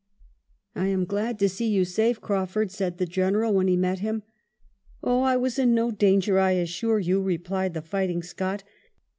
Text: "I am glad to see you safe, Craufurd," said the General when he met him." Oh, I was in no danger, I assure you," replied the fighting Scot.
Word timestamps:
"I 0.75 0.87
am 0.87 1.05
glad 1.05 1.37
to 1.37 1.47
see 1.47 1.67
you 1.67 1.85
safe, 1.85 2.19
Craufurd," 2.19 2.71
said 2.71 2.97
the 2.97 3.05
General 3.05 3.53
when 3.53 3.67
he 3.67 3.77
met 3.77 3.99
him." 3.99 4.23
Oh, 5.03 5.21
I 5.21 5.37
was 5.37 5.59
in 5.59 5.75
no 5.75 5.91
danger, 5.91 6.39
I 6.39 6.53
assure 6.53 6.97
you," 6.97 7.21
replied 7.21 7.75
the 7.75 7.83
fighting 7.83 8.23
Scot. 8.23 8.63